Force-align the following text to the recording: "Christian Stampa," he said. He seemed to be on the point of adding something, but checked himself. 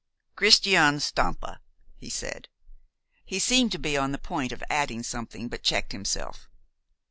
"Christian 0.35 0.99
Stampa," 0.99 1.61
he 1.95 2.09
said. 2.09 2.47
He 3.23 3.37
seemed 3.37 3.71
to 3.73 3.77
be 3.77 3.95
on 3.95 4.13
the 4.13 4.17
point 4.17 4.51
of 4.51 4.63
adding 4.67 5.03
something, 5.03 5.47
but 5.47 5.61
checked 5.61 5.91
himself. 5.91 6.49